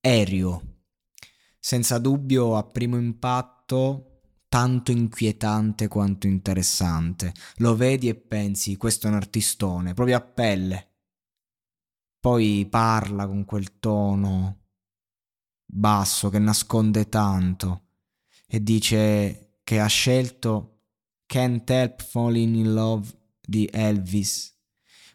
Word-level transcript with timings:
Aereo. 0.00 0.76
Senza 1.58 1.98
dubbio, 1.98 2.56
a 2.56 2.64
primo 2.64 2.96
impatto, 2.96 4.20
tanto 4.48 4.90
inquietante 4.90 5.88
quanto 5.88 6.26
interessante. 6.26 7.32
Lo 7.56 7.76
vedi 7.76 8.08
e 8.08 8.14
pensi, 8.14 8.76
questo 8.76 9.06
è 9.06 9.10
un 9.10 9.16
artistone, 9.16 9.94
proprio 9.94 10.16
a 10.16 10.20
pelle. 10.20 10.86
Poi 12.20 12.66
parla 12.68 13.26
con 13.26 13.44
quel 13.44 13.78
tono 13.78 14.56
basso 15.64 16.30
che 16.30 16.38
nasconde 16.38 17.08
tanto 17.08 17.88
e 18.46 18.62
dice 18.62 19.60
che 19.62 19.80
ha 19.80 19.86
scelto 19.86 20.84
Can't 21.26 21.68
Help 21.68 22.02
Falling 22.02 22.56
in 22.56 22.72
Love 22.72 23.06
di 23.40 23.68
Elvis, 23.70 24.57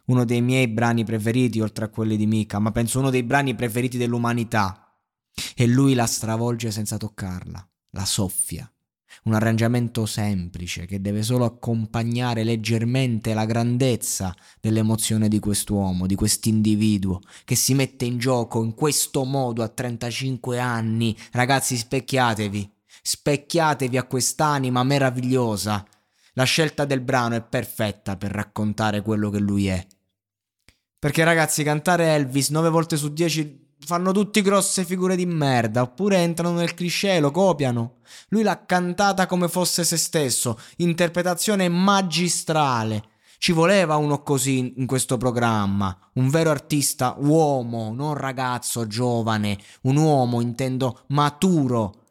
uno 0.06 0.24
dei 0.24 0.40
miei 0.42 0.68
brani 0.68 1.04
preferiti 1.04 1.60
oltre 1.60 1.86
a 1.86 1.88
quelli 1.88 2.16
di 2.16 2.26
Mika, 2.26 2.58
ma 2.58 2.72
penso 2.72 2.98
uno 2.98 3.10
dei 3.10 3.22
brani 3.22 3.54
preferiti 3.54 3.96
dell'umanità. 3.96 4.78
E 5.56 5.66
lui 5.66 5.94
la 5.94 6.06
stravolge 6.06 6.70
senza 6.70 6.96
toccarla, 6.96 7.68
la 7.90 8.04
soffia. 8.04 8.68
Un 9.24 9.34
arrangiamento 9.34 10.06
semplice 10.06 10.86
che 10.86 11.00
deve 11.00 11.22
solo 11.22 11.44
accompagnare 11.44 12.44
leggermente 12.44 13.32
la 13.32 13.46
grandezza 13.46 14.34
dell'emozione 14.60 15.28
di 15.28 15.38
quest'uomo, 15.38 16.06
di 16.06 16.14
quest'individuo 16.14 17.20
che 17.44 17.54
si 17.54 17.74
mette 17.74 18.04
in 18.04 18.18
gioco 18.18 18.62
in 18.62 18.74
questo 18.74 19.24
modo 19.24 19.62
a 19.62 19.68
35 19.68 20.58
anni. 20.58 21.16
Ragazzi, 21.30 21.76
specchiatevi, 21.76 22.70
specchiatevi 23.02 23.96
a 23.96 24.04
quest'anima 24.04 24.82
meravigliosa. 24.82 25.86
La 26.34 26.44
scelta 26.44 26.84
del 26.84 27.00
brano 27.00 27.36
è 27.36 27.42
perfetta 27.42 28.16
per 28.16 28.32
raccontare 28.32 29.02
quello 29.02 29.30
che 29.30 29.38
lui 29.38 29.68
è. 29.68 29.86
Perché 31.04 31.22
ragazzi, 31.22 31.62
cantare 31.62 32.14
Elvis 32.14 32.48
9 32.48 32.70
volte 32.70 32.96
su 32.96 33.12
10 33.12 33.74
fanno 33.80 34.10
tutti 34.10 34.40
grosse 34.40 34.86
figure 34.86 35.16
di 35.16 35.26
merda, 35.26 35.82
oppure 35.82 36.16
entrano 36.16 36.54
nel 36.54 36.72
cliché, 36.72 37.20
lo 37.20 37.30
copiano. 37.30 37.96
Lui 38.28 38.42
l'ha 38.42 38.64
cantata 38.64 39.26
come 39.26 39.48
fosse 39.48 39.84
se 39.84 39.98
stesso, 39.98 40.58
interpretazione 40.76 41.68
magistrale. 41.68 43.02
Ci 43.36 43.52
voleva 43.52 43.96
uno 43.96 44.22
così 44.22 44.72
in 44.78 44.86
questo 44.86 45.18
programma, 45.18 45.94
un 46.14 46.30
vero 46.30 46.48
artista 46.48 47.14
uomo, 47.18 47.92
non 47.92 48.14
ragazzo 48.14 48.86
giovane, 48.86 49.58
un 49.82 49.96
uomo 49.96 50.40
intendo 50.40 51.02
maturo. 51.08 52.03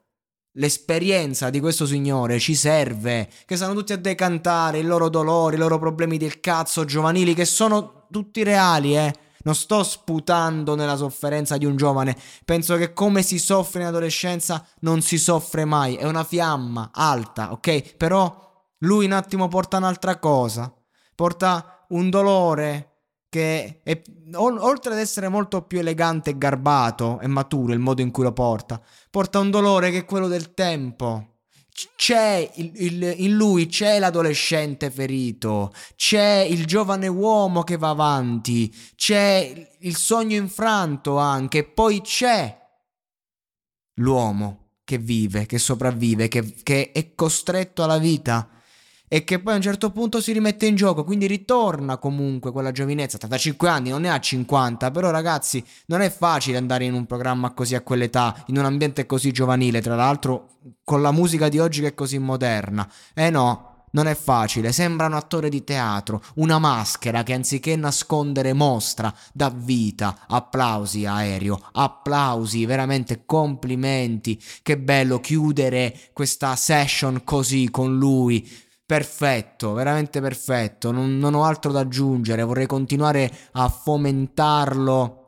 L'esperienza 0.57 1.49
di 1.49 1.59
questo 1.59 1.87
signore 1.87 2.37
ci 2.37 2.53
serve, 2.53 3.27
che 3.45 3.55
stanno 3.55 3.73
tutti 3.73 3.91
a 3.91 3.97
decantare 3.97 4.77
i 4.77 4.83
loro 4.83 5.09
dolori, 5.09 5.55
i 5.55 5.57
loro 5.57 5.79
problemi 5.79 6.17
del 6.17 6.39
cazzo 6.39 6.85
giovanili, 6.85 7.33
che 7.33 7.45
sono 7.45 8.05
tutti 8.11 8.43
reali, 8.43 8.95
eh. 8.95 9.13
Non 9.45 9.55
sto 9.55 9.83
sputando 9.83 10.75
nella 10.75 10.95
sofferenza 10.95 11.57
di 11.57 11.65
un 11.65 11.75
giovane. 11.75 12.15
Penso 12.45 12.77
che 12.77 12.93
come 12.93 13.23
si 13.23 13.39
soffre 13.39 13.81
in 13.81 13.87
adolescenza 13.87 14.65
non 14.81 15.01
si 15.01 15.17
soffre 15.17 15.65
mai. 15.65 15.95
È 15.95 16.05
una 16.05 16.23
fiamma 16.23 16.91
alta, 16.93 17.51
ok? 17.51 17.95
Però 17.97 18.63
lui 18.79 19.05
un 19.05 19.11
attimo 19.11 19.49
porta 19.49 19.77
un'altra 19.77 20.17
cosa. 20.17 20.73
Porta 21.13 21.85
un 21.89 22.09
dolore 22.09 22.92
che 23.33 23.79
è, 23.81 23.99
oltre 24.35 24.93
ad 24.93 24.99
essere 24.99 25.27
molto 25.27 25.63
più 25.63 25.79
elegante 25.79 26.29
e 26.29 26.37
garbato 26.37 27.19
e 27.19 27.25
maturo 27.25 27.73
il 27.73 27.79
modo 27.79 28.03
in 28.03 28.11
cui 28.11 28.23
lo 28.23 28.31
porta, 28.31 28.79
porta 29.09 29.39
un 29.39 29.49
dolore 29.49 29.89
che 29.89 29.99
è 29.99 30.05
quello 30.05 30.27
del 30.27 30.53
tempo. 30.53 31.29
C'è 31.95 32.51
il, 32.57 32.71
il, 32.75 33.13
in 33.17 33.33
lui 33.33 33.65
c'è 33.65 33.97
l'adolescente 33.97 34.91
ferito, 34.91 35.73
c'è 35.95 36.45
il 36.47 36.67
giovane 36.67 37.07
uomo 37.07 37.63
che 37.63 37.77
va 37.77 37.89
avanti, 37.89 38.71
c'è 38.95 39.71
il 39.79 39.95
sogno 39.95 40.35
infranto 40.35 41.17
anche, 41.17 41.63
poi 41.63 42.01
c'è 42.01 42.55
l'uomo 43.95 44.73
che 44.83 44.99
vive, 44.99 45.47
che 45.47 45.57
sopravvive, 45.57 46.27
che, 46.27 46.53
che 46.61 46.91
è 46.91 47.15
costretto 47.15 47.81
alla 47.81 47.97
vita 47.97 48.47
e 49.13 49.23
che 49.23 49.37
poi 49.37 49.53
a 49.53 49.57
un 49.57 49.61
certo 49.61 49.91
punto 49.91 50.19
si 50.19 50.31
rimette 50.31 50.65
in 50.65 50.73
gioco, 50.73 51.03
quindi 51.03 51.27
ritorna 51.27 51.99
comunque 51.99 52.51
quella 52.51 52.71
giovinezza, 52.71 53.19
35 53.19 53.69
anni, 53.69 53.91
non 53.91 54.01
ne 54.01 54.09
ha 54.09 54.19
50, 54.19 54.89
però 54.89 55.11
ragazzi 55.11 55.63
non 55.85 56.01
è 56.01 56.09
facile 56.09 56.57
andare 56.57 56.85
in 56.85 56.95
un 56.95 57.05
programma 57.05 57.53
così 57.53 57.75
a 57.75 57.81
quell'età, 57.81 58.43
in 58.47 58.57
un 58.57 58.65
ambiente 58.65 59.05
così 59.05 59.31
giovanile, 59.31 59.81
tra 59.81 59.93
l'altro 59.93 60.47
con 60.83 61.03
la 61.03 61.11
musica 61.11 61.47
di 61.47 61.59
oggi 61.59 61.81
che 61.81 61.89
è 61.89 61.93
così 61.93 62.17
moderna. 62.17 62.91
Eh 63.13 63.29
no, 63.29 63.85
non 63.91 64.07
è 64.07 64.15
facile, 64.15 64.71
sembra 64.71 65.05
un 65.05 65.13
attore 65.13 65.49
di 65.49 65.63
teatro, 65.63 66.23
una 66.37 66.57
maschera 66.57 67.21
che 67.21 67.33
anziché 67.33 67.75
nascondere 67.75 68.53
mostra, 68.53 69.13
dà 69.31 69.53
vita. 69.55 70.21
Applausi 70.27 71.05
aereo, 71.05 71.61
applausi, 71.73 72.65
veramente 72.65 73.27
complimenti. 73.27 74.41
Che 74.63 74.75
bello 74.79 75.19
chiudere 75.19 75.95
questa 76.13 76.55
session 76.55 77.23
così 77.23 77.69
con 77.69 77.95
lui 77.95 78.71
perfetto, 78.85 79.73
veramente 79.73 80.21
perfetto. 80.21 80.91
Non, 80.91 81.17
non, 81.17 81.33
ho 81.33 81.43
altro 81.43 81.71
da 81.71 81.81
aggiungere. 81.81 82.43
Vorrei 82.43 82.65
continuare 82.65 83.31
a 83.53 83.69
fomentarlo 83.69 85.23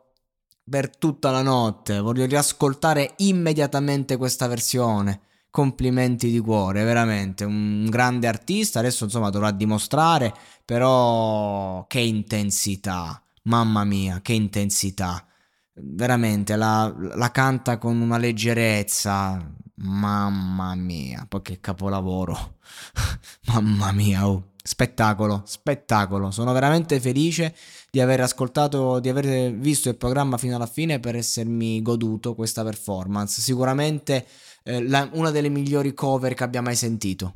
per 0.68 0.96
tutta 0.96 1.32
la 1.32 1.42
notte. 1.42 2.00
Voglio 2.00 2.26
riascoltare 2.26 3.14
immediatamente 3.18 4.18
questa 4.18 4.48
versione. 4.48 5.22
Complimenti 5.50 6.30
di 6.30 6.40
cuore, 6.40 6.84
veramente 6.84 7.46
un 7.46 7.88
grande 7.90 8.28
artista. 8.28 8.80
Adesso 8.80 9.06
insomma 9.06 9.30
dovrà 9.30 9.52
dimostrare, 9.52 10.34
però 10.66 11.86
che 11.88 12.00
intensità. 12.00 13.22
Mamma 13.44 13.84
mia, 13.84 14.22
che 14.22 14.34
intensità. 14.34 15.26
Veramente 15.74 16.56
la, 16.56 16.94
la 17.16 17.32
canta 17.32 17.78
con 17.78 18.02
una 18.02 18.18
leggerezza. 18.18 19.56
Mamma 19.78 20.74
mia, 20.76 21.26
poi 21.28 21.42
che 21.42 21.60
capolavoro. 21.60 22.58
Mamma 23.48 23.92
mia, 23.92 24.28
oh. 24.28 24.54
Spettacolo, 24.68 25.44
spettacolo. 25.46 26.32
Sono 26.32 26.52
veramente 26.52 27.00
felice 27.00 27.56
di 27.92 28.02
aver 28.02 28.22
ascoltato, 28.22 29.00
di 29.00 29.10
aver 29.10 29.54
visto 29.54 29.90
il 29.90 29.96
programma 29.96 30.40
fino 30.40 30.56
alla 30.56 30.66
fine 30.66 31.00
per 31.00 31.16
essermi 31.16 31.84
goduto 31.84 32.34
questa 32.34 32.64
performance. 32.64 33.42
Sicuramente 33.42 34.26
eh, 34.64 34.82
la, 34.82 35.08
una 35.14 35.30
delle 35.30 35.50
migliori 35.50 35.94
cover 35.94 36.34
che 36.34 36.44
abbia 36.44 36.64
mai 36.64 36.76
sentito. 36.76 37.36